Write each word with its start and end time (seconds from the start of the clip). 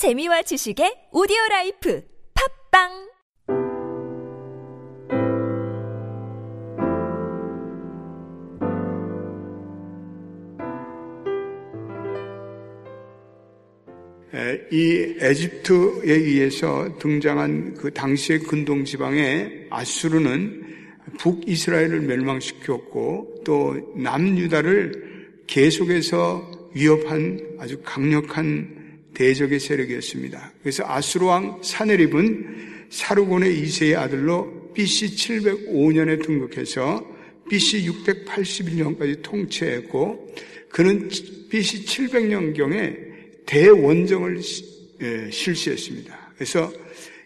재미와 0.00 0.40
지식의 0.40 1.12
오디오 1.12 1.36
라이프 1.50 2.02
팟빵! 2.32 2.88
이 14.72 15.16
에집트에 15.20 16.14
의해서 16.14 16.96
등장한 16.98 17.74
그 17.74 17.92
당시의 17.92 18.38
근동 18.44 18.86
지방의 18.86 19.66
아수르는 19.68 20.62
북이스라엘을 21.18 22.00
멸망시켰고 22.00 23.42
또 23.44 23.76
남유다를 23.96 25.44
계속해서 25.46 26.70
위협한 26.74 27.38
아주 27.58 27.82
강력한 27.84 28.79
대적의 29.14 29.60
세력이었습니다. 29.60 30.52
그래서 30.62 30.84
아수르 30.86 31.26
왕 31.26 31.60
사네립은 31.62 32.86
사르곤의 32.90 33.62
2세의 33.62 33.96
아들로 33.96 34.72
BC 34.74 35.06
705년에 35.16 36.24
등극해서 36.24 37.04
BC 37.48 37.88
681년까지 37.90 39.22
통치했고 39.22 40.34
그는 40.68 41.08
BC 41.48 41.84
700년경에 41.84 43.10
대원정을 43.46 44.40
예, 45.02 45.30
실시했습니다. 45.30 46.32
그래서 46.34 46.72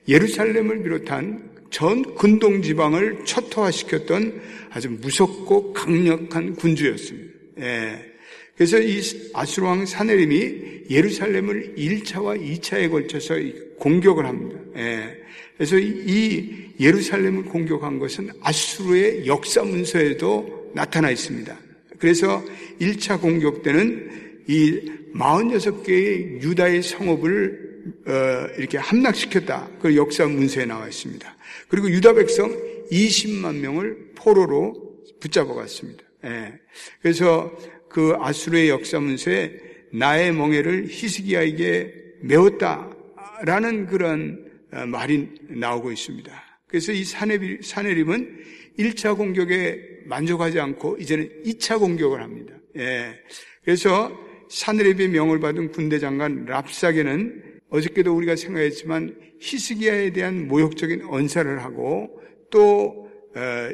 예루살렘을 0.08 0.82
비롯한 0.82 1.50
전 1.70 2.14
근동 2.14 2.62
지방을 2.62 3.24
초토화시켰던 3.24 4.40
아주 4.70 4.90
무섭고 4.90 5.72
강력한 5.72 6.54
군주였습니다. 6.54 7.34
예. 7.60 8.13
그래서 8.56 8.78
이 8.78 9.00
아수르 9.34 9.66
왕 9.66 9.84
사네림이 9.84 10.84
예루살렘을 10.90 11.74
1차와 11.76 12.40
2차에 12.40 12.90
걸쳐서 12.90 13.34
공격을 13.78 14.26
합니다. 14.26 14.60
예. 14.76 15.16
그래서 15.56 15.78
이 15.78 16.70
예루살렘을 16.78 17.44
공격한 17.44 17.98
것은 17.98 18.30
아수르의 18.40 19.26
역사 19.26 19.62
문서에도 19.62 20.70
나타나 20.74 21.10
있습니다. 21.10 21.56
그래서 21.98 22.44
1차 22.80 23.20
공격 23.20 23.62
때는 23.62 24.42
이 24.46 24.90
46개의 25.14 26.42
유다의 26.42 26.82
성읍을 26.82 27.64
어, 28.06 28.48
이렇게 28.58 28.78
함락시켰다. 28.78 29.70
그 29.80 29.96
역사 29.96 30.26
문서에 30.26 30.64
나와 30.64 30.88
있습니다. 30.88 31.36
그리고 31.68 31.90
유다 31.90 32.14
백성 32.14 32.54
20만 32.90 33.56
명을 33.56 34.12
포로로 34.14 34.74
붙잡아 35.20 35.54
갔습니다. 35.54 36.04
예. 36.24 36.52
그래서 37.00 37.56
그 37.94 38.16
아수르의 38.18 38.70
역사 38.70 38.98
문서에 38.98 39.52
나의 39.92 40.32
멍에를 40.32 40.86
히스기야에게 40.88 41.94
메웠다라는 42.22 43.86
그런 43.86 44.50
어, 44.72 44.84
말이 44.84 45.28
나오고 45.48 45.92
있습니다. 45.92 46.32
그래서 46.66 46.90
이 46.90 47.04
사네립은 47.04 48.42
1차 48.80 49.16
공격에 49.16 49.80
만족하지 50.06 50.58
않고 50.58 50.96
이제는 50.98 51.44
2차 51.46 51.78
공격을 51.78 52.20
합니다. 52.20 52.54
예. 52.78 53.14
그래서 53.62 54.10
사느립의 54.50 55.10
명을 55.10 55.38
받은 55.38 55.70
군대 55.70 56.00
장관 56.00 56.46
랍사게는 56.46 57.60
어저께도 57.68 58.12
우리가 58.12 58.34
생각했지만 58.34 59.16
히스기야에 59.38 60.10
대한 60.10 60.48
모욕적인 60.48 61.04
언사를 61.04 61.62
하고 61.62 62.20
또이 62.50 62.96
어, 63.36 63.70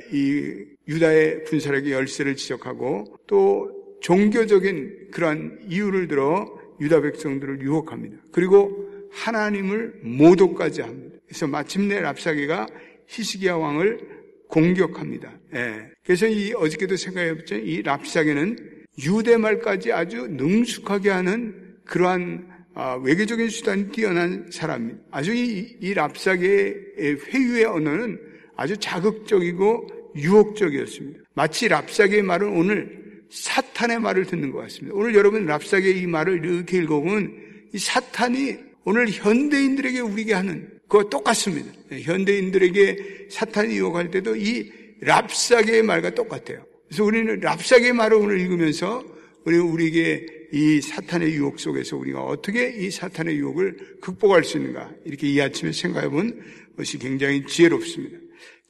유다의 0.86 1.44
군사력의 1.44 1.92
열세를 1.92 2.36
지적하고 2.36 3.16
또 3.26 3.79
종교적인 4.00 5.10
그러한 5.10 5.60
이유를 5.68 6.08
들어 6.08 6.58
유다 6.80 7.02
백성들을 7.02 7.60
유혹합니다. 7.62 8.16
그리고 8.32 8.88
하나님을 9.12 10.00
모독까지 10.02 10.82
합니다. 10.82 11.18
그래서 11.26 11.46
마침내 11.46 12.00
랍사게가 12.00 12.66
히스기야 13.06 13.56
왕을 13.56 14.00
공격합니다. 14.48 15.32
예. 15.54 15.90
그래서 16.04 16.26
이 16.26 16.52
어저께도 16.52 16.96
생각해봤죠. 16.96 17.56
이 17.56 17.82
랍사게는 17.82 18.56
유대말까지 19.04 19.92
아주 19.92 20.26
능숙하게 20.28 21.10
하는 21.10 21.76
그러한 21.84 22.48
아, 22.74 22.94
외교적인 22.94 23.48
수단이 23.48 23.90
뛰어난 23.90 24.48
사람입니다. 24.50 25.00
아주 25.10 25.34
이, 25.34 25.76
이 25.80 25.92
랍사계의 25.92 27.16
회유의 27.26 27.64
언어는 27.64 28.18
아주 28.56 28.76
자극적이고 28.76 30.12
유혹적이었습니다. 30.16 31.20
마치 31.34 31.68
랍사계의 31.68 32.22
말은 32.22 32.56
오늘 32.56 33.00
사탄의 33.30 34.00
말을 34.00 34.26
듣는 34.26 34.50
것 34.50 34.58
같습니다. 34.62 34.96
오늘 34.96 35.14
여러분 35.14 35.46
랍사계의 35.46 35.98
이 35.98 36.06
말을 36.06 36.44
이렇게 36.44 36.78
읽어보면 36.78 37.32
이 37.72 37.78
사탄이 37.78 38.56
오늘 38.84 39.08
현대인들에게 39.08 40.00
우리에게 40.00 40.34
하는 40.34 40.68
그거 40.88 41.08
똑같습니다. 41.08 41.70
현대인들에게 41.90 43.28
사탄이 43.30 43.76
유혹할 43.76 44.10
때도 44.10 44.36
이 44.36 44.72
랍사계의 45.00 45.82
말과 45.82 46.10
똑같아요. 46.10 46.64
그래서 46.88 47.04
우리는 47.04 47.38
랍사의 47.38 47.92
말을 47.92 48.16
오늘 48.16 48.40
읽으면서 48.40 49.04
우리 49.44 49.56
우리에게 49.56 50.26
이 50.52 50.80
사탄의 50.80 51.32
유혹 51.32 51.60
속에서 51.60 51.96
우리가 51.96 52.24
어떻게 52.24 52.70
이 52.70 52.90
사탄의 52.90 53.36
유혹을 53.36 53.98
극복할 54.00 54.42
수 54.42 54.56
있는가 54.56 54.90
이렇게 55.04 55.28
이 55.28 55.40
아침에 55.40 55.70
생각해 55.70 56.08
본 56.08 56.42
것이 56.76 56.98
굉장히 56.98 57.46
지혜롭습니다. 57.46 58.18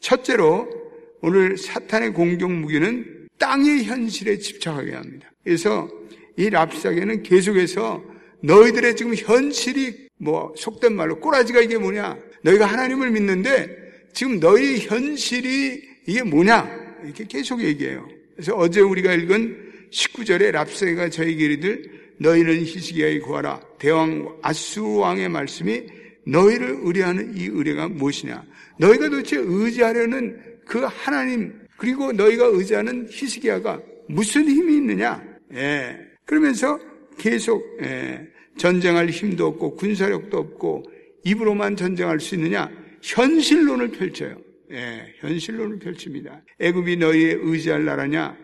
첫째로 0.00 0.68
오늘 1.22 1.56
사탄의 1.56 2.12
공격 2.12 2.52
무기는 2.52 3.19
땅의 3.40 3.84
현실에 3.84 4.38
집착하게 4.38 4.92
합니다. 4.92 5.32
그래서 5.42 5.88
이 6.36 6.48
랍사계는 6.48 7.24
계속해서 7.24 8.04
너희들의 8.42 8.94
지금 8.94 9.14
현실이 9.14 10.08
뭐 10.18 10.54
속된 10.56 10.94
말로 10.94 11.18
꼬라지가 11.18 11.60
이게 11.60 11.76
뭐냐? 11.78 12.16
너희가 12.42 12.66
하나님을 12.66 13.10
믿는데 13.10 13.68
지금 14.12 14.38
너희 14.38 14.78
현실이 14.78 15.82
이게 16.06 16.22
뭐냐? 16.22 16.98
이렇게 17.04 17.24
계속 17.24 17.62
얘기해요. 17.62 18.06
그래서 18.34 18.54
어제 18.54 18.80
우리가 18.80 19.12
읽은 19.14 19.70
19절에 19.90 20.52
랍세가 20.52 21.08
저에게 21.10 21.44
이르들 21.46 22.00
너희는 22.18 22.64
히스기야에 22.64 23.18
구하라. 23.20 23.60
대왕 23.78 24.36
아수르 24.42 24.98
왕의 24.98 25.30
말씀이 25.30 25.86
너희를 26.26 26.80
의뢰하는 26.82 27.36
이 27.36 27.46
의뢰가 27.46 27.88
무엇이냐? 27.88 28.44
너희가 28.78 29.08
도대체 29.08 29.36
의지하려는 29.38 30.38
그 30.66 30.80
하나님 30.80 31.60
그리고 31.80 32.12
너희가 32.12 32.44
의지하는 32.44 33.06
히스기야가 33.08 33.80
무슨 34.06 34.46
힘이 34.46 34.76
있느냐? 34.76 35.24
예. 35.54 35.98
그러면서 36.26 36.78
계속 37.16 37.64
예. 37.82 38.28
전쟁할 38.58 39.08
힘도 39.08 39.46
없고 39.46 39.76
군사력도 39.76 40.36
없고 40.36 40.82
입으로만 41.24 41.76
전쟁할 41.76 42.20
수 42.20 42.34
있느냐? 42.34 42.70
현실론을 43.02 43.92
펼쳐요. 43.92 44.36
예, 44.72 45.14
현실론을 45.20 45.78
펼칩니다. 45.78 46.42
애굽이 46.60 46.98
너희의 46.98 47.38
의지할 47.40 47.86
나라냐? 47.86 48.36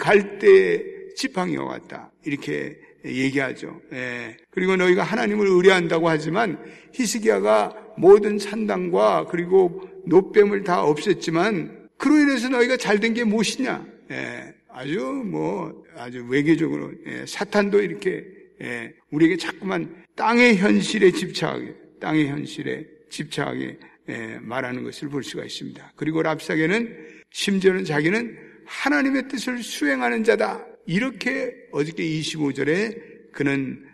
갈대 0.00 0.82
지팡이와 1.14 1.66
같다. 1.66 2.10
이렇게 2.24 2.76
얘기하죠. 3.04 3.80
예. 3.92 4.36
그리고 4.50 4.74
너희가 4.74 5.04
하나님을 5.04 5.46
의뢰한다고 5.46 6.08
하지만 6.08 6.58
히스기야가 6.92 7.72
모든 7.96 8.36
산당과 8.36 9.28
그리고 9.30 9.80
노뱀을 10.06 10.64
다 10.64 10.84
없앴지만 10.84 11.79
그로 12.00 12.16
인해서 12.18 12.48
너희가 12.48 12.76
잘 12.76 12.98
된 12.98 13.12
게 13.14 13.24
무엇이냐? 13.24 13.86
예. 14.10 14.54
아주 14.68 15.00
뭐 15.00 15.84
아주 15.96 16.24
외교적으로 16.28 16.92
예. 17.06 17.24
사탄도 17.26 17.82
이렇게 17.82 18.24
예. 18.62 18.92
우리에게 19.10 19.36
자꾸만 19.36 20.04
땅의 20.16 20.56
현실에 20.56 21.10
집착하게 21.10 21.74
땅의 22.00 22.28
현실에 22.28 22.86
집착하게 23.10 23.78
예, 24.08 24.38
말하는 24.40 24.82
것을 24.82 25.08
볼 25.08 25.22
수가 25.22 25.44
있습니다. 25.44 25.92
그리고 25.96 26.22
랍사게는 26.22 27.20
심지어는 27.30 27.84
자기는 27.84 28.38
하나님의 28.66 29.28
뜻을 29.28 29.62
수행하는 29.62 30.24
자다. 30.24 30.64
이렇게 30.86 31.54
어저께 31.70 32.02
25절에 32.02 33.30
그는 33.32 33.84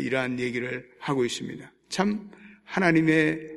이러한 0.00 0.38
얘기를 0.38 0.86
하고 1.00 1.24
있습니다. 1.24 1.72
참 1.88 2.30
하나님의 2.64 3.53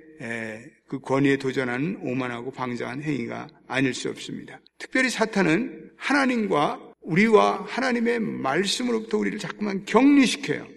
그 0.88 1.00
권위에 1.00 1.38
도전하는 1.38 1.98
오만하고 2.02 2.52
방장한 2.52 3.02
행위가 3.04 3.48
아닐 3.68 3.94
수 3.94 4.10
없습니다. 4.10 4.60
특별히 4.78 5.10
사탄은 5.10 5.92
하나님과 5.98 6.80
우리와 7.02 7.66
하나님의 7.68 8.20
말씀으로부터 8.20 9.18
우리를 9.18 9.40
자꾸만 9.40 9.86
격리시켜요. 9.86 10.68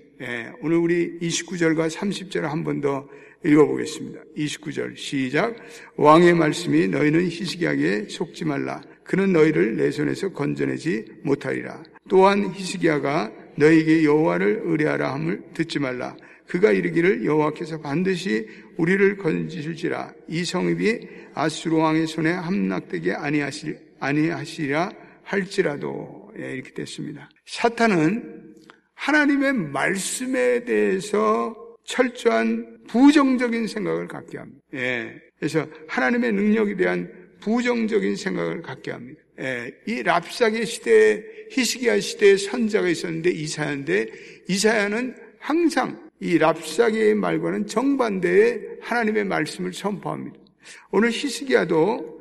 오늘 0.62 0.76
우리 0.76 1.18
29절과 1.20 1.90
30절을 1.90 2.42
한 2.42 2.62
번 2.64 2.80
더 2.80 3.08
읽어보겠습니다. 3.44 4.20
29절 4.36 4.96
시작 4.96 5.56
왕의 5.96 6.34
말씀이 6.34 6.88
너희는 6.88 7.22
희식하게 7.30 8.08
속지 8.10 8.44
말라 8.44 8.82
그는 9.02 9.32
너희를 9.32 9.76
내 9.76 9.90
손에서 9.90 10.28
건져내지 10.28 11.06
못하리라. 11.22 11.82
또한 12.08 12.52
히스기야가 12.54 13.32
너희에게 13.56 14.04
여호와를 14.04 14.62
의뢰하라 14.64 15.14
함을 15.14 15.42
듣지 15.54 15.78
말라. 15.78 16.14
그가 16.50 16.72
이르기를 16.72 17.24
여호와께서 17.24 17.80
반드시 17.80 18.48
우리를 18.76 19.18
건지실지라. 19.18 20.12
이 20.26 20.44
성읍이 20.44 20.98
아수르 21.32 21.76
왕의 21.76 22.08
손에 22.08 22.32
함락되게 22.32 23.12
아니하시, 23.12 23.76
아니하시리라 24.00 24.90
할지라도 25.22 26.32
예, 26.40 26.54
이렇게 26.54 26.72
됐습니다. 26.72 27.30
사탄은 27.46 28.54
하나님의 28.94 29.52
말씀에 29.52 30.64
대해서 30.64 31.54
철저한 31.84 32.78
부정적인 32.88 33.68
생각을 33.68 34.08
갖게 34.08 34.38
합니다. 34.38 34.60
예. 34.74 35.14
그래서 35.38 35.68
하나님의 35.86 36.32
능력에 36.32 36.74
대한 36.74 37.12
부정적인 37.40 38.16
생각을 38.16 38.60
갖게 38.60 38.90
합니다. 38.90 39.20
예. 39.38 39.72
이 39.86 40.02
랍사계 40.02 40.64
시대에 40.64 41.22
히스기야 41.52 42.00
시대에 42.00 42.36
선자가 42.36 42.88
있었는데 42.88 43.30
이사야인데 43.30 44.06
이사야는 44.48 45.14
항상 45.38 46.09
이 46.20 46.38
랍사계의 46.38 47.14
말과는 47.14 47.66
정반대의 47.66 48.78
하나님의 48.82 49.24
말씀을 49.24 49.72
선포합니다. 49.72 50.38
오늘 50.90 51.10
히스기야도 51.10 52.20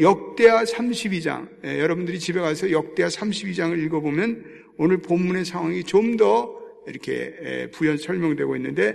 역대하 0.00 0.64
32장 0.64 1.48
예, 1.64 1.78
여러분들이 1.78 2.18
집에 2.18 2.40
가서 2.40 2.70
역대하 2.70 3.08
32장을 3.08 3.78
읽어보면 3.84 4.44
오늘 4.76 4.98
본문의 4.98 5.44
상황이 5.44 5.82
좀 5.84 6.16
더 6.16 6.60
이렇게 6.86 7.34
예, 7.42 7.70
부연 7.70 7.96
설명되고 7.96 8.56
있는데 8.56 8.92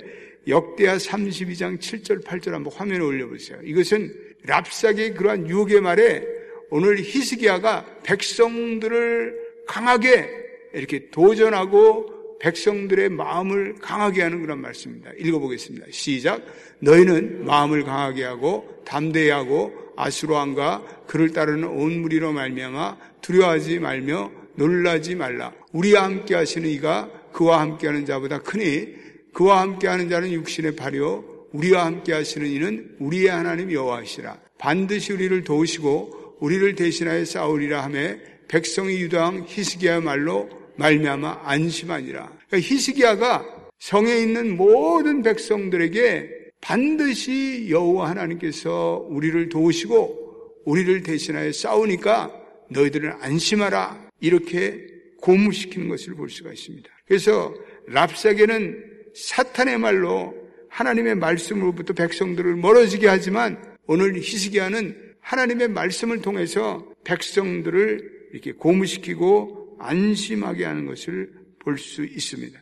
역대하 0.47 0.97
32장 0.97 1.79
7절 1.79 2.23
8절 2.23 2.51
한번 2.51 2.71
화면에 2.73 3.03
올려보세요. 3.03 3.59
이것은 3.63 4.13
랍사계의 4.43 5.13
그러한 5.15 5.49
유혹의 5.49 5.81
말에 5.81 6.23
오늘 6.69 6.99
히스기야가 6.99 8.01
백성들을 8.03 9.63
강하게 9.67 10.29
이렇게 10.73 11.09
도전하고 11.09 12.16
백성들의 12.39 13.09
마음을 13.09 13.75
강하게 13.81 14.23
하는 14.23 14.41
그런 14.41 14.61
말씀입니다. 14.61 15.11
읽어보겠습니다. 15.17 15.87
시작. 15.91 16.43
너희는 16.79 17.45
마음을 17.45 17.83
강하게 17.83 18.23
하고 18.23 18.81
담대히 18.85 19.29
하고 19.29 19.73
아수로왕과 19.95 21.03
그를 21.07 21.31
따르는 21.31 21.67
온 21.67 22.01
무리로 22.01 22.31
말미암아 22.31 22.97
두려워하지 23.21 23.79
말며 23.79 24.31
놀라지 24.55 25.15
말라. 25.15 25.53
우리와 25.71 26.03
함께 26.03 26.35
하시는 26.35 26.69
이가 26.69 27.09
그와 27.31 27.61
함께 27.61 27.87
하는 27.87 28.05
자보다 28.05 28.39
크니 28.39 28.95
그와 29.33 29.61
함께 29.61 29.87
하는 29.87 30.09
자는 30.09 30.31
육신의 30.31 30.75
발이요 30.75 31.23
우리와 31.53 31.85
함께 31.85 32.13
하시는 32.13 32.47
이는 32.47 32.95
우리의 32.99 33.29
하나님 33.29 33.71
여호와시라. 33.71 34.39
반드시 34.57 35.13
우리를 35.13 35.43
도우시고 35.43 36.37
우리를 36.39 36.75
대신하여 36.75 37.25
싸우리라 37.25 37.83
하매 37.83 38.19
백성이 38.47 38.99
유다왕 39.01 39.45
히스기야 39.47 40.01
말로 40.01 40.49
말미암아 40.77 41.41
안심하니라. 41.43 42.31
그러니까 42.47 42.59
히스기야가 42.59 43.69
성에 43.79 44.17
있는 44.17 44.57
모든 44.57 45.21
백성들에게 45.21 46.29
반드시 46.61 47.67
여호와 47.69 48.09
하나님께서 48.09 49.05
우리를 49.09 49.49
도우시고 49.49 50.63
우리를 50.65 51.03
대신하여 51.03 51.51
싸우니까 51.51 52.31
너희들은 52.69 53.13
안심하라 53.21 54.09
이렇게 54.19 54.85
고무시키는 55.21 55.89
것을 55.89 56.15
볼 56.15 56.29
수가 56.29 56.51
있습니다. 56.51 56.89
그래서 57.05 57.53
랍사계는 57.87 58.83
사탄의 59.15 59.77
말로 59.77 60.33
하나님의 60.69 61.15
말씀으로부터 61.15 61.93
백성들을 61.93 62.55
멀어지게 62.55 63.07
하지만 63.07 63.57
오늘 63.87 64.15
히스기야는 64.15 64.95
하나님의 65.21 65.69
말씀을 65.69 66.21
통해서 66.21 66.85
백성들을 67.03 68.29
이렇게 68.33 68.51
고무시키고 68.51 69.56
안심하게 69.79 70.65
하는 70.65 70.85
것을 70.85 71.31
볼 71.59 71.77
수 71.77 72.03
있습니다. 72.05 72.59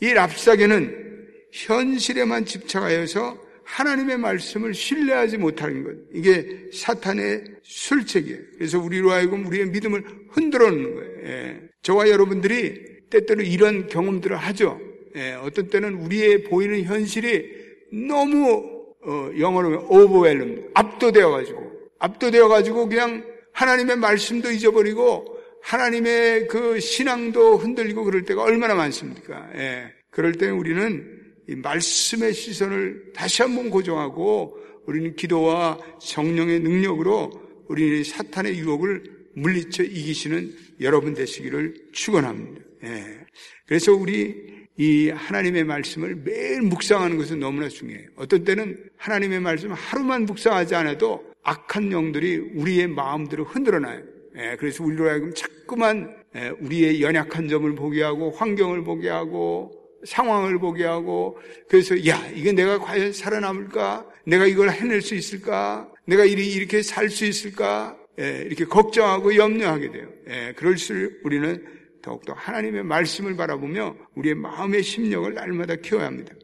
이 0.00 0.12
랍사계는 0.12 1.28
현실에만 1.52 2.44
집착하여서 2.44 3.38
하나님의 3.64 4.18
말씀을 4.18 4.74
신뢰하지 4.74 5.38
못하는 5.38 5.84
것. 5.84 5.94
이게 6.12 6.68
사탄의 6.72 7.44
술책이에요. 7.62 8.38
그래서 8.58 8.80
우리로 8.80 9.12
하여금 9.12 9.46
우리의 9.46 9.66
믿음을 9.66 10.04
흔들어 10.30 10.70
놓는 10.70 10.94
거예요. 10.94 11.12
예. 11.24 11.60
저와 11.82 12.08
여러분들이 12.08 13.08
때때로 13.10 13.42
이런 13.42 13.86
경험들을 13.86 14.36
하죠. 14.36 14.80
예. 15.16 15.32
어떤 15.34 15.68
때는 15.68 15.94
우리의 15.94 16.44
보이는 16.44 16.82
현실이 16.82 17.44
너무 17.92 18.80
어, 19.02 19.30
영어로 19.38 19.86
오버웰름 19.88 20.70
압도되어 20.74 21.30
가지고 21.30 21.70
압도되어 22.00 22.48
가지고 22.48 22.88
그냥 22.88 23.24
하나님의 23.52 23.96
말씀도 23.96 24.50
잊어버리고 24.50 25.39
하나님의 25.62 26.48
그 26.48 26.80
신앙도 26.80 27.58
흔들리고 27.58 28.04
그럴 28.04 28.24
때가 28.24 28.42
얼마나 28.42 28.74
많습니까? 28.74 29.48
예. 29.56 29.92
그럴 30.10 30.32
때 30.32 30.50
우리는 30.50 31.20
이 31.48 31.54
말씀의 31.56 32.32
시선을 32.32 33.12
다시 33.14 33.42
한번 33.42 33.70
고정하고 33.70 34.58
우리는 34.86 35.14
기도와 35.14 35.78
성령의 36.00 36.60
능력으로 36.60 37.30
우리는 37.68 38.02
사탄의 38.02 38.58
유혹을 38.58 39.20
물리쳐 39.34 39.84
이기시는 39.84 40.52
여러분 40.80 41.14
되시기를 41.14 41.74
축원합니다. 41.92 42.60
예. 42.84 43.20
그래서 43.66 43.92
우리 43.92 44.60
이 44.76 45.10
하나님의 45.10 45.64
말씀을 45.64 46.16
매일 46.16 46.62
묵상하는 46.62 47.18
것은 47.18 47.38
너무나 47.38 47.68
중요해요. 47.68 48.08
어떤 48.16 48.44
때는 48.44 48.78
하나님의 48.96 49.40
말씀 49.40 49.72
하루만 49.72 50.24
묵상하지 50.24 50.74
않아도 50.74 51.22
악한 51.42 51.92
영들이 51.92 52.38
우리의 52.54 52.88
마음들을 52.88 53.44
흔들어놔요. 53.44 54.19
예, 54.36 54.56
그래서 54.58 54.84
우리로 54.84 55.08
하여금 55.08 55.32
자꾸만 55.34 56.16
예, 56.36 56.52
우리의 56.60 57.02
연약한 57.02 57.48
점을 57.48 57.74
보게 57.74 58.02
하고 58.02 58.30
환경을 58.30 58.84
보게 58.84 59.08
하고 59.08 59.72
상황을 60.04 60.58
보게 60.58 60.84
하고 60.84 61.38
그래서 61.68 61.94
야 62.06 62.16
이게 62.34 62.52
내가 62.52 62.78
과연 62.78 63.12
살아남을까? 63.12 64.06
내가 64.24 64.46
이걸 64.46 64.70
해낼 64.70 65.02
수 65.02 65.14
있을까? 65.14 65.90
내가 66.06 66.24
이렇게 66.24 66.82
살 66.82 67.10
수 67.10 67.24
있을까? 67.24 67.96
예, 68.20 68.42
이렇게 68.46 68.64
걱정하고 68.64 69.34
염려하게 69.34 69.90
돼요. 69.90 70.08
예, 70.28 70.52
그럴수록 70.56 71.12
우리는 71.24 71.64
더욱더 72.02 72.32
하나님의 72.32 72.84
말씀을 72.84 73.36
바라보며 73.36 73.96
우리의 74.14 74.34
마음의 74.36 74.82
심령을 74.82 75.34
날마다 75.34 75.76
키워야 75.76 76.06
합니다. 76.06 76.34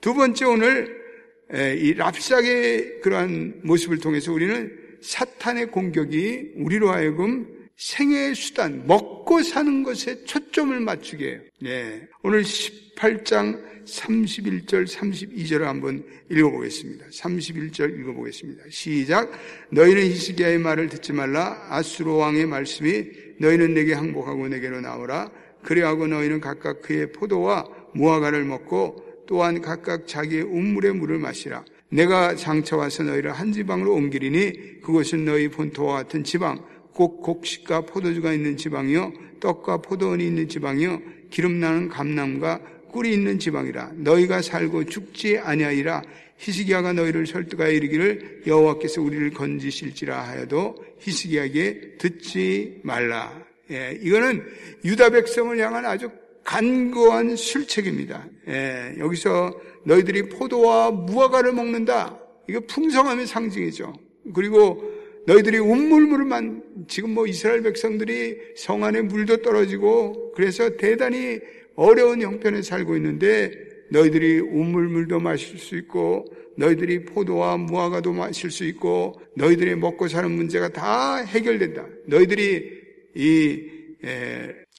두 0.00 0.14
번째 0.14 0.44
오늘 0.46 1.06
예, 1.54 1.76
이 1.76 1.94
랍삭의 1.94 3.00
그러한 3.02 3.60
모습을 3.62 3.98
통해서 3.98 4.32
우리는 4.32 4.85
사탄의 5.06 5.70
공격이 5.70 6.54
우리로 6.56 6.90
하여금 6.90 7.46
생애의 7.76 8.34
수단, 8.34 8.86
먹고 8.86 9.42
사는 9.42 9.82
것에 9.84 10.24
초점을 10.24 10.78
맞추게 10.80 11.28
해요. 11.28 11.40
네. 11.60 12.08
오늘 12.22 12.42
18장 12.42 13.62
31절, 13.84 14.88
32절을 14.88 15.60
한번 15.60 16.02
읽어보겠습니다. 16.28 17.06
31절 17.06 18.00
읽어보겠습니다. 18.00 18.64
시작. 18.68 19.30
너희는 19.70 20.06
히스기야의 20.06 20.58
말을 20.58 20.88
듣지 20.88 21.12
말라. 21.12 21.64
아수로 21.70 22.16
왕의 22.16 22.46
말씀이 22.46 23.04
너희는 23.38 23.74
내게 23.74 23.92
항복하고 23.92 24.48
내게로 24.48 24.80
나오라. 24.80 25.30
그래하고 25.62 26.08
너희는 26.08 26.40
각각 26.40 26.82
그의 26.82 27.12
포도와 27.12 27.64
무화과를 27.94 28.44
먹고 28.44 29.24
또한 29.26 29.60
각각 29.60 30.08
자기의 30.08 30.42
운물의 30.42 30.94
물을 30.94 31.18
마시라. 31.18 31.64
내가 31.88 32.34
장차 32.34 32.76
와서 32.76 33.02
너희를 33.02 33.32
한 33.32 33.52
지방으로 33.52 33.94
옮기리니 33.94 34.80
그것은 34.82 35.24
너희 35.24 35.48
본토와 35.48 35.94
같은 36.02 36.24
지방 36.24 36.64
곧 36.92 37.20
곡식과 37.20 37.82
포도주가 37.82 38.32
있는 38.32 38.56
지방이요 38.56 39.12
떡과 39.40 39.78
포도원이 39.82 40.26
있는 40.26 40.48
지방이요 40.48 41.00
기름 41.30 41.60
나는 41.60 41.88
감남과 41.88 42.60
꿀이 42.90 43.12
있는 43.12 43.38
지방이라 43.38 43.92
너희가 43.96 44.42
살고 44.42 44.84
죽지 44.84 45.38
아니하리라 45.38 46.02
히스기야가 46.38 46.92
너희를 46.92 47.26
설득하여 47.26 47.70
이르기를 47.70 48.42
여호와께서 48.46 49.02
우리를 49.02 49.30
건지실지라 49.32 50.28
하여도 50.28 50.76
히스기야에게 51.00 51.96
듣지 51.98 52.80
말라. 52.82 53.32
예, 53.70 53.98
이거는 54.00 54.44
유다 54.84 55.10
백성을 55.10 55.58
향한 55.58 55.84
아주 55.86 56.10
간거한 56.46 57.36
술책입니다. 57.36 58.24
예, 58.48 58.94
여기서 58.98 59.60
너희들이 59.84 60.28
포도와 60.28 60.92
무화과를 60.92 61.52
먹는다. 61.52 62.18
이거 62.48 62.60
풍성함의 62.60 63.26
상징이죠. 63.26 63.92
그리고 64.32 64.82
너희들이 65.26 65.58
운물물만 65.58 66.86
지금 66.86 67.10
뭐 67.10 67.26
이스라엘 67.26 67.62
백성들이 67.62 68.38
성 68.56 68.84
안에 68.84 69.02
물도 69.02 69.42
떨어지고 69.42 70.32
그래서 70.34 70.70
대단히 70.76 71.40
어려운 71.74 72.22
형편에 72.22 72.62
살고 72.62 72.96
있는데 72.96 73.50
너희들이 73.90 74.38
운물물도 74.38 75.18
마실 75.18 75.58
수 75.58 75.76
있고 75.76 76.24
너희들이 76.56 77.04
포도와 77.06 77.56
무화과도 77.56 78.12
마실 78.12 78.52
수 78.52 78.64
있고 78.64 79.20
너희들이 79.34 79.74
먹고 79.74 80.06
사는 80.06 80.30
문제가 80.30 80.68
다 80.68 81.16
해결된다. 81.16 81.86
너희들이 82.06 82.70
이 83.16 83.62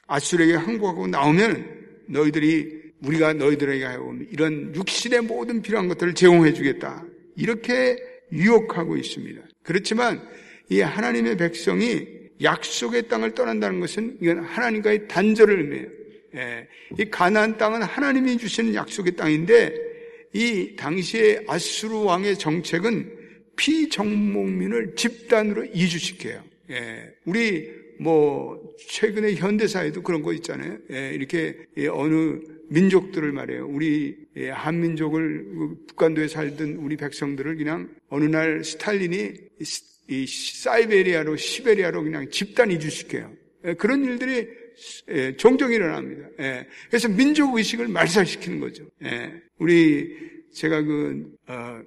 아수르에게 0.07 0.55
항복하고 0.55 1.07
나오면 1.07 1.77
너희들이 2.07 2.77
우리가 3.03 3.33
너희들에게 3.33 3.83
하여금 3.83 4.27
이런 4.31 4.73
육신의 4.75 5.21
모든 5.21 5.61
필요한 5.61 5.87
것들을 5.87 6.13
제공해 6.15 6.53
주겠다. 6.53 7.05
이렇게 7.35 7.97
유혹하고 8.31 8.97
있습니다. 8.97 9.41
그렇지만 9.63 10.27
이 10.69 10.81
하나님의 10.81 11.37
백성이 11.37 12.07
약속의 12.41 13.07
땅을 13.07 13.33
떠난다는 13.33 13.79
것은 13.79 14.17
이건 14.21 14.39
하나님과의 14.39 15.07
단절을 15.07 15.59
의미해요. 15.59 15.87
예, 16.35 16.67
이 16.99 17.05
가나안 17.09 17.57
땅은 17.57 17.81
하나님이 17.83 18.37
주시는 18.37 18.75
약속의 18.75 19.15
땅인데 19.15 19.73
이 20.33 20.75
당시의 20.75 21.45
아수르 21.47 21.95
왕의 22.03 22.37
정책은 22.37 23.11
피정목민을 23.55 24.95
집단으로 24.95 25.65
이주시켜요. 25.73 26.43
예, 26.71 27.13
우리 27.25 27.71
뭐 27.99 28.73
최근에 28.89 29.35
현대사에도 29.35 30.01
그런 30.01 30.21
거 30.21 30.33
있잖아요. 30.33 30.77
예, 30.91 31.11
이렇게 31.13 31.57
예, 31.77 31.87
어느 31.87 32.39
민족들을 32.69 33.31
말해요. 33.31 33.67
우리 33.67 34.17
예, 34.35 34.49
한민족을 34.49 35.45
그 35.45 35.85
북한도에 35.87 36.27
살던 36.27 36.77
우리 36.81 36.97
백성들을 36.97 37.57
그냥 37.57 37.89
어느 38.09 38.25
날 38.25 38.63
스탈린이 38.63 39.33
이 40.09 40.25
사이베리아로 40.25 41.35
시베리아로 41.35 42.03
그냥 42.03 42.29
집단 42.29 42.71
이주시켜요. 42.71 43.33
예, 43.65 43.73
그런 43.73 44.05
일들이 44.05 44.47
예, 45.09 45.35
종종 45.35 45.71
일어납니다. 45.71 46.29
예, 46.39 46.67
그래서 46.87 47.07
민족 47.09 47.55
의식을 47.57 47.87
말살시키는 47.87 48.59
거죠. 48.59 48.85
예, 49.03 49.33
우리 49.57 50.15
제가 50.53 50.81
그 50.81 51.31
어, 51.47 51.81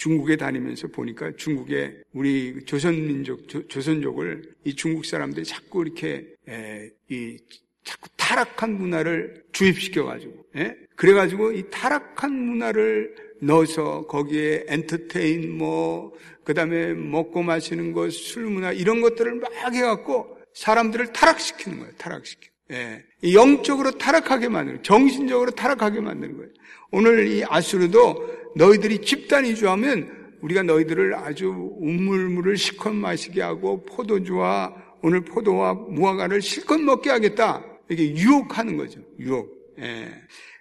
중국에 0.00 0.36
다니면서 0.36 0.88
보니까 0.88 1.30
중국에 1.36 2.02
우리 2.14 2.64
조선민족, 2.64 3.68
조, 3.68 3.80
선족을이 3.82 4.74
중국 4.74 5.04
사람들이 5.04 5.44
자꾸 5.44 5.82
이렇게 5.82 6.26
에, 6.48 6.90
이 7.10 7.36
자꾸 7.84 8.08
타락한 8.16 8.78
문화를 8.78 9.44
주입시켜가지고, 9.52 10.46
예? 10.56 10.74
그래가지고 10.96 11.52
이 11.52 11.64
타락한 11.70 12.32
문화를 12.32 13.14
넣어서 13.42 14.06
거기에 14.06 14.64
엔터테인 14.68 15.58
뭐, 15.58 16.14
그 16.44 16.54
다음에 16.54 16.94
먹고 16.94 17.42
마시는 17.42 17.92
것, 17.92 18.10
술 18.10 18.46
문화, 18.46 18.72
이런 18.72 19.02
것들을 19.02 19.34
막 19.34 19.52
해갖고 19.52 20.38
사람들을 20.54 21.12
타락시키는 21.12 21.78
거예요. 21.78 21.92
타락시키고. 21.98 22.54
예. 22.70 23.04
영적으로 23.34 23.90
타락하게 23.90 24.48
만드는, 24.48 24.82
정신적으로 24.82 25.50
타락하게 25.50 26.00
만드는 26.00 26.38
거예요. 26.38 26.50
오늘 26.90 27.26
이 27.26 27.44
아수르도 27.46 28.39
너희들이 28.56 29.02
집단 29.02 29.46
이 29.46 29.54
주하면 29.54 30.34
우리가 30.40 30.62
너희들을 30.62 31.14
아주 31.14 31.74
우물물을 31.78 32.56
실컷 32.56 32.94
마시게 32.94 33.42
하고 33.42 33.84
포도주와 33.84 34.74
오늘 35.02 35.20
포도와 35.22 35.74
무화과를 35.74 36.42
실컷 36.42 36.78
먹게 36.80 37.10
하겠다. 37.10 37.64
이렇게 37.88 38.14
유혹하는 38.14 38.76
거죠. 38.76 39.00
유혹. 39.18 39.74
예. 39.80 40.08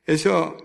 그래서 0.06 0.56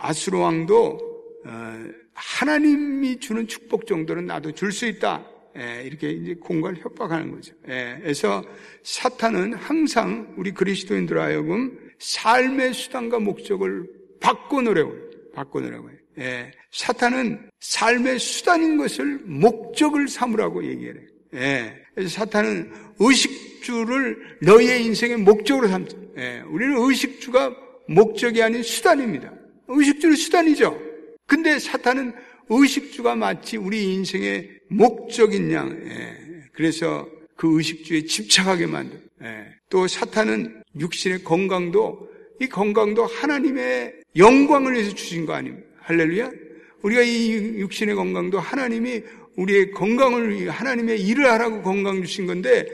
아수르 0.00 0.38
왕도 0.38 0.98
어, 1.46 1.84
하나님이 2.14 3.20
주는 3.20 3.46
축복 3.46 3.86
정도는 3.86 4.26
나도 4.26 4.52
줄 4.52 4.72
수 4.72 4.86
있다. 4.86 5.24
예, 5.56 5.82
이렇게 5.84 6.10
이제 6.10 6.34
공갈 6.34 6.76
협박하는 6.76 7.30
거죠. 7.32 7.54
예, 7.68 7.98
그래서 8.00 8.44
사탄은 8.82 9.54
항상 9.54 10.34
우리 10.36 10.52
그리스도인들 10.52 11.18
하여금 11.20 11.78
삶의 11.98 12.74
수단과 12.74 13.18
목적을 13.18 13.88
바꿔놓으려고 14.20 14.92
해요. 14.94 15.02
바꿔놓으려고 15.34 15.90
해요. 15.90 15.98
예, 16.18 16.50
사탄은 16.72 17.48
삶의 17.60 18.18
수단인 18.18 18.76
것을 18.76 19.20
목적을 19.24 20.08
삼으라고 20.08 20.64
얘기해요. 20.64 20.94
예, 21.34 21.74
사탄은 22.08 22.72
의식주를 22.98 24.38
너희의 24.42 24.84
인생의 24.84 25.18
목적으로 25.18 25.68
삼죠. 25.68 25.96
예, 26.18 26.42
우리는 26.48 26.76
의식주가 26.76 27.54
목적이 27.88 28.42
아닌 28.42 28.62
수단입니다. 28.62 29.32
의식주는 29.68 30.16
수단이죠. 30.16 30.78
근데 31.26 31.58
사탄은 31.58 32.12
의식주가 32.48 33.14
마치 33.14 33.56
우리 33.56 33.94
인생의 33.94 34.50
목적인 34.68 35.52
양. 35.52 35.70
예, 35.86 36.16
그래서 36.52 37.08
그 37.36 37.56
의식주에 37.56 38.04
집착하게 38.04 38.66
만든. 38.66 39.00
예, 39.22 39.46
또 39.70 39.86
사탄은 39.86 40.62
육신의 40.78 41.24
건강도 41.24 42.08
이 42.40 42.48
건강도 42.48 43.04
하나님의 43.04 43.94
영광을 44.16 44.74
위해서 44.74 44.94
주신 44.94 45.26
거 45.26 45.34
아닙니까? 45.34 45.67
할렐루야. 45.88 46.30
우리가 46.82 47.00
이 47.00 47.32
육신의 47.60 47.94
건강도 47.94 48.38
하나님이 48.38 49.02
우리의 49.36 49.70
건강을 49.70 50.50
하나님의 50.50 51.00
일을 51.00 51.30
하라고 51.30 51.62
건강 51.62 52.02
주신 52.02 52.26
건데 52.26 52.66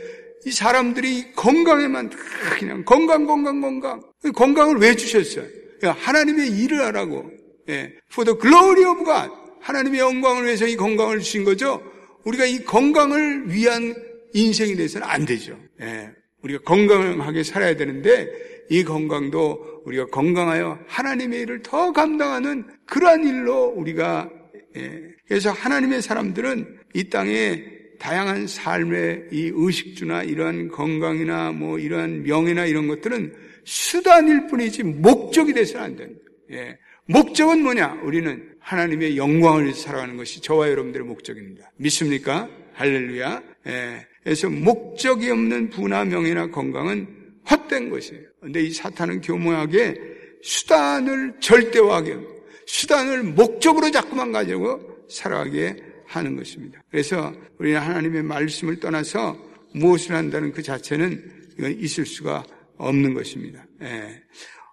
이 0.45 0.51
사람들이 0.51 1.33
건강에만 1.35 2.11
그냥 2.59 2.85
건강 2.85 3.25
건강 3.25 3.61
건강 3.61 4.03
건강을 4.35 4.79
왜 4.79 4.97
주셨어요? 4.97 5.47
하나님의 5.81 6.51
일을 6.59 6.81
하라고. 6.87 7.31
예. 7.69 7.95
For 8.13 8.25
the 8.25 8.37
glory 8.41 8.85
of 8.91 9.05
God. 9.05 9.31
하나님의 9.61 10.01
영광을 10.01 10.45
위해서 10.45 10.67
이 10.67 10.75
건강을 10.75 11.21
주신 11.21 11.45
거죠. 11.45 11.81
우리가 12.25 12.47
이 12.47 12.65
건강을 12.65 13.53
위한 13.53 13.95
인생이 14.33 14.75
돼서는 14.75 15.07
안 15.07 15.25
되죠. 15.25 15.57
예. 15.81 16.11
우리가 16.45 16.61
건강하게 16.63 17.43
살아야 17.43 17.77
되는데 17.77 18.29
이 18.71 18.85
건강도 18.85 19.83
우리가 19.85 20.07
건강하여 20.07 20.79
하나님의 20.87 21.41
일을 21.43 21.63
더 21.63 21.93
감당하는 21.93 22.65
그러한 22.87 23.27
일로 23.27 23.67
우리가 23.77 24.31
예. 24.77 25.03
그래서 25.27 25.51
하나님의 25.51 26.03
사람들은 26.03 26.79
이 26.95 27.09
땅에 27.09 27.65
다양한 27.99 28.47
삶의 28.47 29.29
이 29.33 29.51
의식주나 29.55 30.23
이러한 30.25 30.69
건강이나 30.69 31.53
뭐 31.53 31.79
이러한 31.79 32.25
명예나 32.25 32.67
이런 32.67 32.89
것들은 32.89 33.35
수단일 33.65 34.47
뿐이지 34.49 34.83
목적이 34.83 35.55
돼서는 35.55 35.85
안 35.85 35.97
된다. 35.97 36.21
예. 36.51 36.79
목적은 37.07 37.63
뭐냐? 37.63 38.01
우리는 38.03 38.55
하나님의 38.61 39.17
영광을 39.17 39.73
살아가는 39.75 40.17
것이 40.17 40.41
저와 40.41 40.71
여러분들의 40.71 41.07
목적입니다. 41.07 41.71
믿습니까? 41.77 42.49
할렐루야. 42.75 43.43
예. 43.69 44.07
그래서 44.25 44.49
목적이 44.49 45.31
없는 45.31 45.71
부나 45.71 46.05
명예나 46.05 46.51
건강은 46.51 47.07
헛된 47.51 47.91
것이에요. 47.91 48.23
근데 48.41 48.63
이 48.63 48.71
사탄은 48.71 49.21
교묘하게 49.21 49.95
수단을 50.43 51.35
절대화하게 51.41 52.19
수단을 52.67 53.23
목적으로 53.23 53.91
자꾸만 53.91 54.33
가지고 54.33 54.81
살아가게 55.09 55.77
하는 56.07 56.37
것입니다. 56.37 56.83
그래서 56.91 57.33
우리는 57.59 57.79
하나님의 57.79 58.23
말씀을 58.23 58.81
떠나서 58.81 59.39
무엇을 59.75 60.15
한다는 60.15 60.53
그 60.53 60.63
자체는 60.63 61.33
이건 61.59 61.79
있을 61.79 62.07
수가 62.07 62.45
없는 62.77 63.15
것입니다. 63.15 63.67
예. 63.83 64.23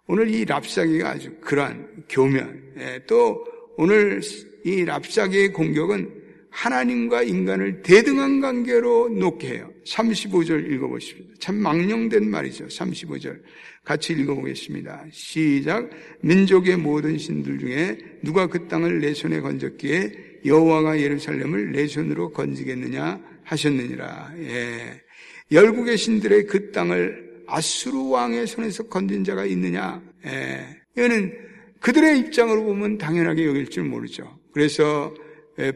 오늘 0.07 0.29
이 0.29 0.45
랍사기가 0.45 1.09
아주 1.09 1.33
그러한 1.41 2.05
교면, 2.09 2.73
예. 2.79 3.03
또 3.07 3.45
오늘 3.77 4.21
이 4.63 4.83
랍사기의 4.83 5.53
공격은 5.53 6.20
하나님과 6.51 7.23
인간을 7.23 7.81
대등한 7.81 8.41
관계로 8.41 9.09
놓게 9.09 9.47
해요. 9.47 9.71
35절 9.85 10.71
읽어보십시오. 10.71 11.25
참 11.39 11.55
망령된 11.55 12.29
말이죠. 12.29 12.67
35절. 12.67 13.41
같이 13.83 14.13
읽어보겠습니다. 14.13 15.05
시작. 15.11 15.89
민족의 16.21 16.77
모든 16.77 17.17
신들 17.17 17.57
중에 17.57 17.97
누가 18.21 18.47
그 18.47 18.67
땅을 18.67 18.99
내 18.99 19.13
손에 19.13 19.39
건졌기에 19.39 20.11
여호와가 20.45 20.99
예루살렘을 20.99 21.71
내 21.71 21.87
손으로 21.87 22.31
건지겠느냐 22.31 23.19
하셨느니라. 23.43 24.33
예. 24.39 25.01
열국의 25.51 25.97
신들의 25.97 26.45
그 26.45 26.71
땅을 26.71 27.43
아수르 27.47 28.09
왕의 28.09 28.47
손에서 28.47 28.83
건진 28.83 29.23
자가 29.23 29.45
있느냐? 29.45 30.01
예. 30.25 30.65
이거는 30.97 31.33
그들의 31.79 32.19
입장으로 32.19 32.63
보면 32.63 32.97
당연하게 32.97 33.45
여길 33.45 33.69
줄 33.69 33.83
모르죠. 33.85 34.39
그래서 34.53 35.13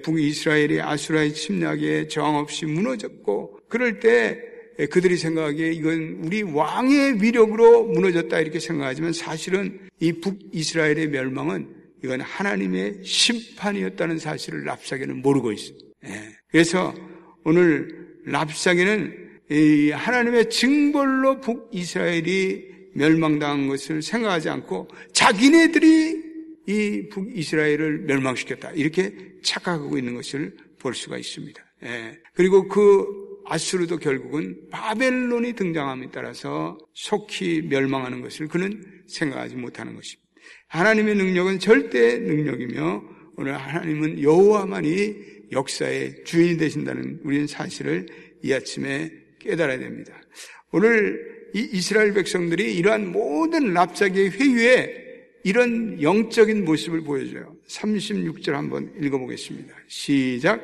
북이스라엘이 0.01 0.81
아수라의 0.81 1.33
침략에 1.33 2.07
저항 2.07 2.35
없이 2.35 2.65
무너졌고 2.65 3.59
그럴 3.67 3.99
때 3.99 4.41
그들이 4.89 5.17
생각하기에 5.17 5.71
이건 5.71 6.19
우리 6.23 6.41
왕의 6.41 7.21
위력으로 7.21 7.85
무너졌다 7.85 8.39
이렇게 8.39 8.59
생각하지만 8.59 9.13
사실은 9.13 9.79
이 9.99 10.11
북이스라엘의 10.13 11.07
멸망은 11.09 11.67
이건 12.03 12.21
하나님의 12.21 13.01
심판이었다는 13.03 14.19
사실을 14.19 14.65
랍사게는 14.65 15.21
모르고 15.21 15.51
있어요. 15.51 15.77
그래서 16.49 16.93
오늘 17.43 18.07
랍사게는 18.25 19.25
하나님의 19.93 20.49
징벌로 20.49 21.39
북이스라엘이 21.41 22.75
멸망당한 22.93 23.67
것을 23.67 24.01
생각하지 24.01 24.49
않고 24.49 24.87
자기네들이 25.13 26.24
이 26.67 27.09
북이스라엘을 27.09 27.99
멸망시켰다. 27.99 28.71
이렇게 28.71 29.13
착각하고 29.43 29.97
있는 29.97 30.15
것을 30.15 30.55
볼 30.79 30.93
수가 30.93 31.17
있습니다. 31.17 31.63
예. 31.83 32.19
그리고 32.33 32.67
그 32.67 33.05
아수르도 33.45 33.97
결국은 33.97 34.57
바벨론이 34.71 35.53
등장함에 35.53 36.09
따라서 36.11 36.77
속히 36.93 37.63
멸망하는 37.69 38.21
것을 38.21 38.47
그는 38.47 38.83
생각하지 39.07 39.55
못하는 39.55 39.95
것입니다. 39.95 40.25
하나님의 40.67 41.15
능력은 41.15 41.59
절대 41.59 42.17
능력이며 42.17 43.03
오늘 43.37 43.57
하나님은 43.57 44.21
여호와만이 44.21 45.35
역사의 45.51 46.23
주인이 46.23 46.57
되신다는 46.57 47.19
우리는 47.23 47.45
사실을 47.45 48.07
이 48.43 48.51
아침에 48.51 49.11
깨달아야 49.39 49.77
됩니다. 49.77 50.13
오늘 50.71 51.49
이 51.53 51.69
이스라엘 51.71 52.13
백성들이 52.13 52.75
이러한 52.75 53.11
모든 53.11 53.73
납작의 53.73 54.31
회유에 54.31 55.04
이런 55.45 56.01
영적인 56.01 56.65
모습을 56.65 57.01
보여줘요. 57.03 57.55
36절 57.67 58.53
한번 58.53 58.91
읽어보겠습니다. 58.99 59.75
시작. 59.87 60.59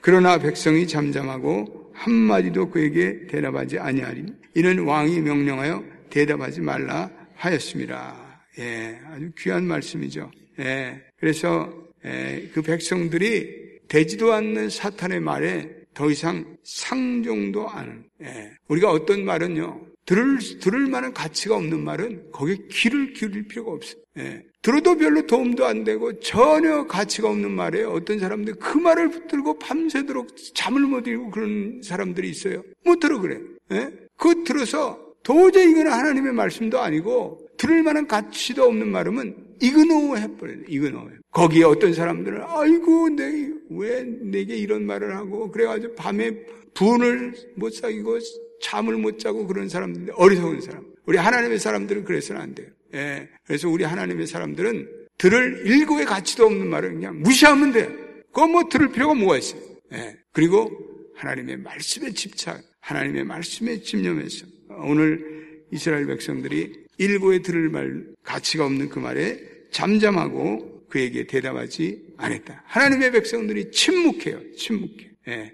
그러나 0.00 0.38
백성이 0.38 0.88
잠잠하고 0.88 1.92
한마디도 1.94 2.68
그에게 2.70 3.28
대답하지 3.28 3.78
아니하리. 3.78 4.26
이는 4.56 4.80
왕이 4.80 5.20
명령하여 5.20 5.84
대답하지 6.10 6.62
말라 6.62 7.08
하였습니다. 7.36 8.42
예, 8.58 8.98
아주 9.06 9.30
귀한 9.38 9.68
말씀이죠. 9.68 10.32
예, 10.58 11.00
그래서 11.16 11.72
예, 12.04 12.50
그 12.52 12.60
백성들이 12.60 13.82
되지도 13.86 14.32
않는 14.32 14.68
사탄의 14.68 15.20
말에 15.20 15.70
더 15.94 16.10
이상 16.10 16.56
상종도 16.64 17.68
않은. 17.68 18.04
예. 18.24 18.50
우리가 18.66 18.90
어떤 18.90 19.24
말은요. 19.24 19.93
들을 20.06 20.38
들을 20.60 20.86
만한 20.86 21.12
가치가 21.12 21.56
없는 21.56 21.82
말은 21.82 22.30
거기에 22.32 22.58
귀를 22.70 23.12
기울일 23.12 23.48
필요가 23.48 23.72
없어요. 23.72 24.02
예. 24.18 24.42
들어도 24.62 24.96
별로 24.96 25.26
도움도 25.26 25.64
안 25.64 25.84
되고 25.84 26.18
전혀 26.20 26.86
가치가 26.86 27.28
없는 27.28 27.50
말이에요. 27.50 27.90
어떤 27.90 28.18
사람들 28.18 28.54
그 28.54 28.78
말을 28.78 29.10
붙들고 29.10 29.58
밤새도록 29.58 30.28
잠을 30.54 30.82
못 30.82 31.06
이루고 31.06 31.30
그런 31.30 31.80
사람들이 31.82 32.28
있어요. 32.30 32.62
못 32.84 33.00
들어 33.00 33.20
그래. 33.20 33.40
예? 33.72 33.90
그거 34.16 34.44
들어서 34.44 34.98
도저히 35.22 35.70
이거는 35.70 35.90
하나님의 35.90 36.32
말씀도 36.32 36.80
아니고 36.80 37.40
들을 37.56 37.82
만한 37.82 38.06
가치도 38.06 38.62
없는 38.64 38.88
말이면 38.88 39.56
이그노 39.62 40.16
해버려요. 40.18 40.58
이그노. 40.68 41.08
거기에 41.30 41.64
어떤 41.64 41.92
사람들은 41.94 42.42
아이고 42.46 43.08
내 43.10 43.54
왜 43.70 44.02
내게 44.02 44.56
이런 44.56 44.86
말을 44.86 45.16
하고 45.16 45.50
그래가지고 45.50 45.94
밤에 45.94 46.30
분을 46.74 47.34
못 47.56 47.72
사귀고 47.72 48.18
잠을 48.64 48.96
못 48.96 49.18
자고 49.18 49.46
그런 49.46 49.68
사람들 49.68 50.14
어리석은 50.16 50.62
사람. 50.62 50.86
우리 51.04 51.18
하나님의 51.18 51.58
사람들은 51.58 52.04
그래서는 52.04 52.40
안 52.40 52.54
돼요. 52.54 52.68
예. 52.94 53.28
그래서 53.44 53.68
우리 53.68 53.84
하나님의 53.84 54.26
사람들은 54.26 54.88
들을 55.18 55.66
일고의 55.66 56.06
가치도 56.06 56.46
없는 56.46 56.68
말을 56.68 56.94
그냥 56.94 57.20
무시하면 57.20 57.72
돼. 57.72 57.88
그거 58.32 58.46
뭐 58.46 58.66
들을 58.70 58.90
필요가 58.90 59.12
뭐가 59.12 59.36
있어요. 59.36 59.60
예. 59.92 60.16
그리고 60.32 60.72
하나님의 61.14 61.58
말씀에 61.58 62.12
집착, 62.12 62.62
하나님의 62.80 63.24
말씀에 63.24 63.82
집념해서 63.82 64.46
오늘 64.86 65.62
이스라엘 65.70 66.06
백성들이 66.06 66.72
일고에 66.96 67.40
들을 67.40 67.68
말 67.68 68.06
가치가 68.22 68.64
없는 68.64 68.88
그 68.88 68.98
말에 68.98 69.40
잠잠하고 69.72 70.86
그에게 70.88 71.26
대답하지 71.26 72.14
않았다. 72.16 72.62
하나님의 72.66 73.12
백성들이 73.12 73.72
침묵해요. 73.72 74.40
침묵해. 74.56 75.10
예. 75.28 75.52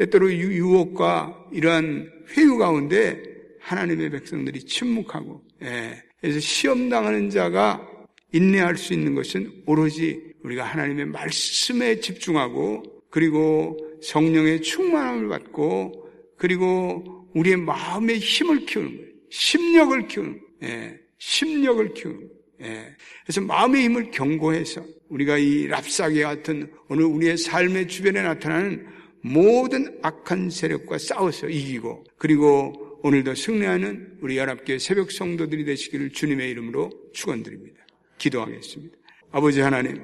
때때로 0.00 0.32
유혹과 0.32 1.48
이러한 1.52 2.10
회유 2.30 2.56
가운데 2.56 3.22
하나님의 3.60 4.10
백성들이 4.10 4.60
침묵하고 4.64 5.42
예. 5.62 6.02
그래서 6.20 6.40
시험 6.40 6.88
당하는 6.88 7.28
자가 7.28 7.86
인내할 8.32 8.78
수 8.78 8.94
있는 8.94 9.14
것은 9.14 9.62
오로지 9.66 10.32
우리가 10.42 10.64
하나님의 10.64 11.06
말씀에 11.06 12.00
집중하고 12.00 12.82
그리고 13.10 13.76
성령의 14.02 14.62
충만함을 14.62 15.28
받고 15.28 16.08
그리고 16.38 17.28
우리의 17.34 17.58
마음의 17.58 18.18
힘을 18.18 18.64
키우는 18.64 18.96
거예요. 18.96 19.10
심력을 19.28 20.08
키우는. 20.08 20.40
예. 20.62 20.98
심력을 21.18 21.92
키우는. 21.92 22.28
예. 22.62 22.96
그래서 23.24 23.42
마음의 23.42 23.84
힘을 23.84 24.10
경고해서 24.10 24.82
우리가 25.10 25.36
이 25.36 25.66
랍사계 25.66 26.22
같은 26.22 26.72
오늘 26.88 27.04
우리의 27.04 27.36
삶의 27.36 27.88
주변에 27.88 28.22
나타나는 28.22 28.99
모든 29.22 29.98
악한 30.02 30.50
세력과 30.50 30.98
싸워서 30.98 31.48
이기고 31.48 32.04
그리고 32.16 32.98
오늘도 33.02 33.34
승리하는 33.34 34.18
우리 34.20 34.36
연합교 34.36 34.78
새벽 34.78 35.10
성도들이 35.10 35.64
되시기를 35.64 36.10
주님의 36.10 36.50
이름으로 36.50 36.90
축원드립니다. 37.12 37.80
기도하겠습니다. 38.18 38.96
아버지 39.32 39.60
하나님, 39.60 40.02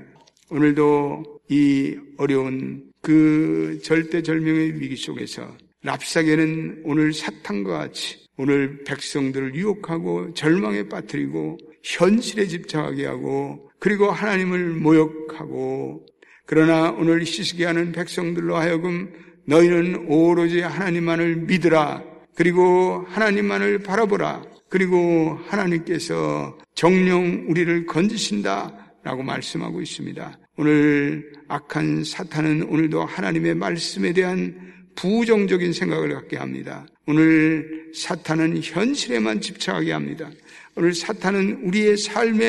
오늘도 0.50 1.40
이 1.48 1.96
어려운 2.16 2.90
그 3.02 3.78
절대절명의 3.82 4.80
위기 4.80 4.96
속에서 4.96 5.56
랍사계는 5.82 6.82
오늘 6.84 7.12
사탄과 7.12 7.78
같이 7.78 8.26
오늘 8.38 8.82
백성들을 8.84 9.54
유혹하고 9.54 10.34
절망에 10.34 10.88
빠뜨리고 10.88 11.58
현실에 11.82 12.46
집착하게 12.46 13.06
하고 13.06 13.70
그리고 13.78 14.10
하나님을 14.10 14.70
모욕하고 14.70 16.06
그러나 16.46 16.90
오늘 16.90 17.26
시시게 17.26 17.64
하는 17.64 17.92
백성들로 17.92 18.56
하여금 18.56 19.12
너희는 19.46 20.06
오로지 20.08 20.60
하나님만을 20.60 21.36
믿으라 21.36 22.02
그리고 22.34 23.04
하나님만을 23.08 23.80
바라보라 23.80 24.42
그리고 24.68 25.38
하나님께서 25.46 26.56
정령 26.74 27.46
우리를 27.48 27.86
건지신다 27.86 28.92
라고 29.02 29.22
말씀하고 29.22 29.80
있습니다. 29.80 30.38
오늘 30.56 31.32
악한 31.48 32.04
사탄은 32.04 32.64
오늘도 32.64 33.04
하나님의 33.04 33.54
말씀에 33.54 34.12
대한 34.12 34.74
부정적인 34.96 35.72
생각을 35.72 36.14
갖게 36.14 36.36
합니다. 36.36 36.86
오늘 37.06 37.90
사탄은 37.94 38.60
현실에만 38.62 39.40
집착하게 39.40 39.92
합니다. 39.92 40.30
오늘 40.74 40.92
사탄은 40.92 41.62
우리의 41.64 41.96
삶 41.96 42.40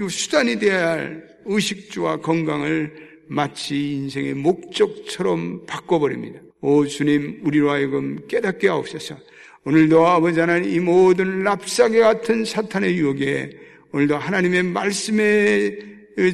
의 0.00 0.08
수단이 0.08 0.58
되어야 0.58 0.90
할 0.90 1.28
의식주와 1.44 2.18
건강을 2.18 3.12
마치 3.26 3.92
인생의 3.92 4.34
목적처럼 4.34 5.66
바꿔버립니다. 5.66 6.40
오 6.60 6.86
주님 6.86 7.40
우리로 7.44 7.70
하여금 7.70 8.20
깨닫게 8.28 8.68
하옵소서. 8.68 9.16
오늘도 9.64 10.06
아버지 10.06 10.40
하나님 10.40 10.70
이 10.70 10.80
모든 10.80 11.42
랍사계 11.42 12.00
같은 12.00 12.44
사탄의 12.44 12.96
유혹에 12.96 13.50
오늘도 13.92 14.16
하나님의 14.16 14.64
말씀에 14.64 15.76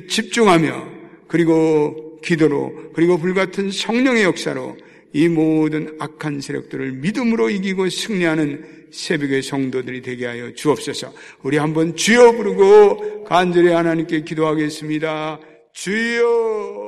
집중하며 0.08 0.88
그리고 1.28 2.18
기도로 2.22 2.92
그리고 2.94 3.18
불같은 3.18 3.70
성령의 3.70 4.24
역사로 4.24 4.76
이 5.12 5.28
모든 5.28 5.96
악한 5.98 6.40
세력들을 6.40 6.92
믿음으로 6.92 7.50
이기고 7.50 7.88
승리하는 7.88 8.88
새벽의 8.90 9.42
성도들이 9.42 10.02
되게 10.02 10.26
하여 10.26 10.52
주옵소서. 10.54 11.12
우리 11.42 11.56
한번 11.58 11.94
주여 11.94 12.32
부르고 12.32 13.24
간절히 13.24 13.68
하나님께 13.70 14.22
기도하겠습니다. 14.22 15.40
주여 15.72 16.87